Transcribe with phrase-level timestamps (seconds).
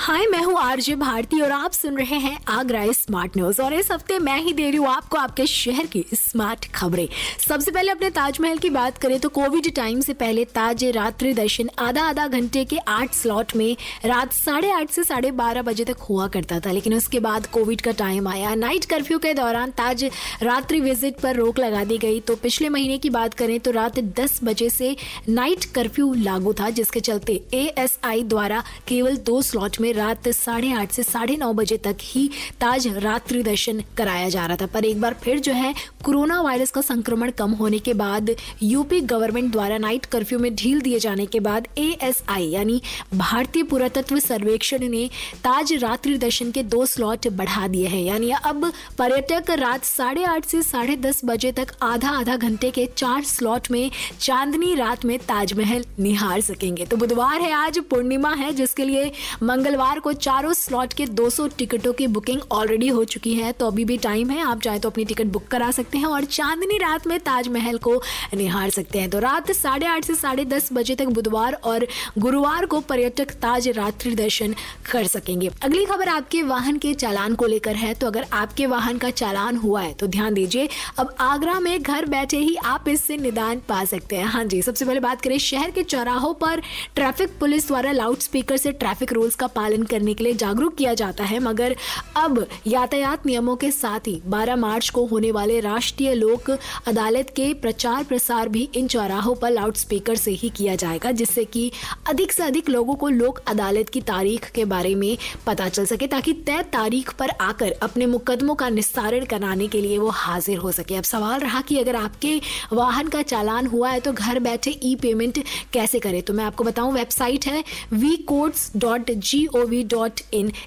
[0.00, 3.90] हाय, मैं हूँ आरजे भारती और आप सुन रहे हैं आगरा स्मार्ट न्यूज़ और इस
[3.92, 8.08] हफ़्ते मैं ही दे रही हूँ आपको आपके शहर की स्मार्ट खबरें। सबसे पहले अपने
[8.10, 12.64] ताजमहल की बात करें तो कोविड टाइम से पहले ताज रात्रि दर्शन आधा आधा घंटे
[12.64, 16.72] के आठ स्लॉट में रात साढ़े आठ से साढ़े बारह बजे तक हुआ करता था।
[16.72, 20.04] लेकिन उसके बाद कोविड का टाइम आया। नाइट कर्फ्यू के दौरान ताज
[20.42, 23.98] रात्रि विज़िट पर रोक लगा दी गई। तो पिछले महीने की बात करें तो रात
[24.20, 24.96] दस बजे से
[25.28, 30.92] नाइट कर्फ्यू लागू था, जिसके चलते एएसआई द्वारा केवल दो स्लॉट में रात साढ़े आठ
[30.92, 32.28] से साढ़े नौ बजे तक ही
[32.60, 36.70] ताज रात्रि दर्शन कराया जा रहा था। पर एक बार फिर जो है, कोरोना वायरस
[36.70, 41.26] का संक्रमण कम होने के बाद यूपी गवर्नमेंट द्वारा नाइट कर्फ्यू में ढील दिए जाने
[41.26, 42.82] के बाद एएसआई यानी
[43.14, 48.72] भारतीय पुरातत्व सर्वेक्षण ने ताज रात्रि दर्शन के दो स्लॉट बढ़ा दिए हैं। यानी अब
[48.98, 53.70] पर्यटक रात साढ़े आठ से साढ़े दस बजे तक आधा आधा घंटे के चार स्लॉट
[53.70, 59.10] में चांदनी रात में ताजमहल निहार सकेंगे। तो बुधवार है, आज पूर्णिमा है, जिसके लिए
[59.42, 63.66] मंगलवार मंगलवार को चारों स्लॉट के 200 टिकटों की बुकिंग ऑलरेडी हो चुकी है तो
[63.66, 66.76] अभी भी टाइम है, आप चाहे तो अपनी टिकट बुक करा सकते हैं और चांदनी
[66.78, 67.94] रात में ताजमहल को
[68.34, 71.86] निहार सकते हैं। तो रात साढ़े आठ से साढ़े दस बजे तक बुधवार और
[72.18, 74.54] गुरुवार को पर्यटक ताज रात्रि दर्शन
[74.90, 78.98] कर सकेंगे। अगली खबर आपके वाहन के चालान को लेकर है तो अगर आपके वाहन
[78.98, 83.16] का चालान हुआ है तो ध्यान दीजिए, अब आगरा में घर बैठे ही आप इससे
[83.18, 86.62] निदान पा सकते हैं। हाँ जी, सबसे पहले बात करें, शहर के चौराहों पर
[86.94, 90.74] ट्रैफ़िक पुलिस द्वारा लाउड स्पीकर से ट्रैफ़िक रूल्स का पालन पालन करने के लिए जागरूक
[90.74, 91.74] किया जाता है, मगर
[92.16, 96.50] अब यातायात नियमों के साथ ही 12 मार्च को होने वाले राष्ट्रीय लोक
[96.88, 101.44] अदालत के प्रचार प्रसार भी इन चौराहों पर लाउड स्पीकर से ही किया जाएगा, जिससे
[101.44, 101.70] कि
[102.08, 106.06] अधिक से अधिक लोगों को लोक अदालत की तारीख के बारे में पता चल सके,
[106.06, 110.72] ताकि तय तारीख पर आकर अपने मुकदमों का निस्तारण कराने के लिए वो हाजिर हो
[110.72, 112.40] सके। अब सवाल रहा कि अगर आपके
[112.72, 115.42] वाहन का चालान हुआ है तो घर बैठे ई पेमेंट
[115.72, 116.20] कैसे करें?
[116.22, 119.59] तो मैं आपको बताऊँ, वेबसाइट है V codes dot G O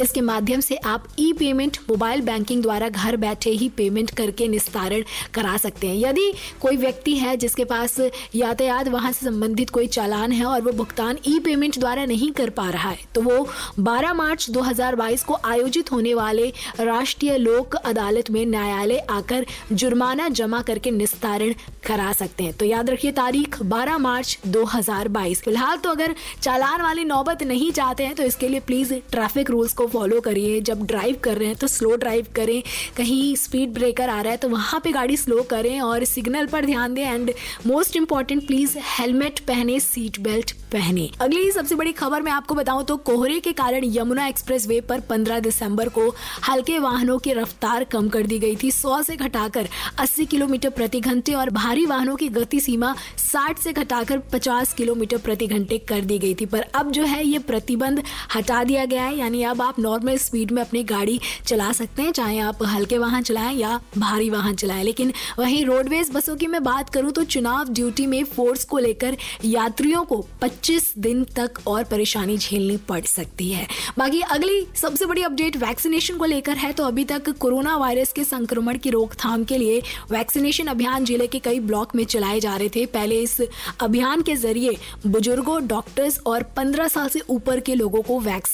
[0.00, 5.02] इसके माध्यम से आप ई पेमेंट मोबाइल बैंकिंग द्वारा घर बैठे ही पेमेंट करके निस्तारण
[5.34, 7.98] करा सकते हैं। यदि कोई व्यक्ति है जिसके पास
[8.34, 12.50] यातायात वहाँ से संबंधित कोई चालान है और वो भुगतान ई पेमेंट द्वारा नहीं कर
[12.50, 13.48] पा रहा है तो वो
[13.80, 20.60] 12 मार्च 2022 को आयोजित होने वाले राष्ट्रीय लोक अदालत में न्यायालय आकर जुर्माना जमा
[20.62, 21.52] करके निस्तारण
[21.86, 27.04] करा सकते हैं। तो याद रखिए तारीख 12 मार्च 2022 फ़िलहाल तो अगर चालान वाली
[27.04, 30.84] नौबत नहीं चाहते हैं तो इसके लिए प्लीज़ प्लीज़ ट्रैफ़िक रूल्स को फॉलो करिए। जब
[30.86, 32.62] ड्राइव कर रहे हैं तो स्लो ड्राइव करें।
[32.96, 36.64] कहीं स्पीड ब्रेकर आ रहा है तो वहाँ पे गाड़ी स्लो करें और सिग्नल पर
[36.66, 37.32] ध्यान दें and
[37.66, 42.84] most important please helmet पहने सीट बेल्ट पहने। अगली सबसे बड़ी खबर मैं आपको बताऊँ
[42.84, 46.08] तो कोहरे के कारण यमुना एक्सप्रेस वे पर 15 दिसंबर को
[46.48, 49.68] हल्के वाहनों की रफ्तार कम कर दी गई थी। 100 से घटाकर
[50.00, 52.94] 80 किलोमीटर प्रति घंटे और भारी वाहनों की गति सीमा
[53.24, 57.26] 60 से घटाकर 50 किलोमीटर प्रति घंटे कर दी गई थी। पर अब जो है,
[57.26, 58.02] ये प्रतिबंध
[58.34, 62.12] हटा दिया गया है। यानी अब आप नॉर्मल स्पीड में अपनी गाड़ी चला सकते हैं,
[62.12, 66.62] चाहे आप हल्के वाहन चलाएँ या भारी वाहन चलाएँ। लेकिन वहीं रोडवेज़ बसों की मैं
[66.64, 71.84] बात करूँ तो चुनाव ड्यूटी में फोर्स को लेकर यात्रियों को 25 दिन तक और
[71.84, 73.66] परेशानी झेलनी पड़ सकती है।
[73.98, 78.24] बाकी अगली सबसे बड़ी अपडेट वैक्सीनेशन को लेकर है तो अभी तक कोरोना वायरस के
[78.24, 79.80] संक्रमण की रोकथाम के लिए
[80.10, 83.40] वैक्सीनेशन अभियान ज़िले के कई ब्लॉक में चलाए जा रहे थे। पहले इस
[83.80, 88.44] अभियान के ज़रिए बुज़ुर्गों डॉक्टर्स और 15 साल से ऊपर के लोगों को वैक्सीन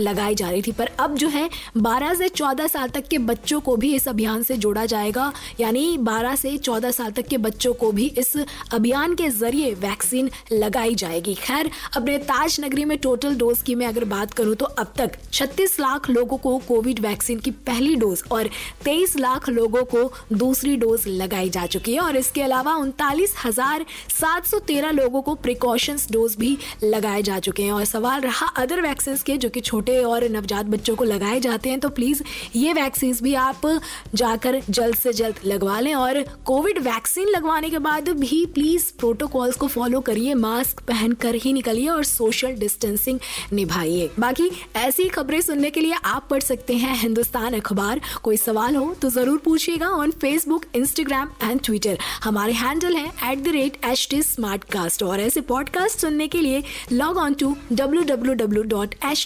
[0.00, 1.48] लगाई जा रही थी। पर अब जो है
[1.78, 5.96] 12 से 14 साल तक के बच्चों को भी इस अभियान से जोड़ा जाएगा। यानी
[6.00, 8.32] 12 से 14 साल तक के बच्चों को भी इस
[8.74, 13.86] अभियान के ज़रिए वैक्सीन लगाई जाएगी। खैर, अपने ताज नगरी में टोटल डोज की मैं
[13.86, 18.22] अगर बात करूँ तो अब तक 36 लाख लोगों को कोविड वैक्सीन की पहली डोज
[18.32, 18.48] और
[18.84, 23.84] 23 लाख लोगों को दूसरी डोज लगाई जा चुकी है। और इसके अलावा उनतालीस हज़ार
[24.10, 28.46] सात सौ तेरह लोगों को प्रिकॉशंस डोज भी लगाए जा चुके हैं। और सवाल रहा
[28.56, 32.22] अदर वैक्सीन के जो कि छोटे और नवजात बच्चों को लगाए जाते हैं तो प्लीज़
[32.56, 33.66] ये वैक्सीन भी आप
[34.14, 39.56] जाकर जल्द से जल्द लगवा लें और कोविड वैक्सीन लगवाने के बाद भी प्लीज़ प्रोटोकॉल्स
[39.56, 43.18] को फॉलो करिए मास्क पहनकर ही निकलिए और सोशल डिस्टेंसिंग
[43.52, 48.76] निभाइए। बाकी ऐसी खबरें सुनने के लिए आप पढ़ सकते हैं हिंदुस्तान अखबार। कोई सवाल
[48.76, 53.84] हो तो ज़रूर पूछिएगा on Facebook Instagram and Twitter हमारे हैंडल है at the rate
[53.84, 56.62] H T smart cast और ऐसे पॉडकास्ट सुनने के लिए
[56.92, 59.25] log on to W W W dot H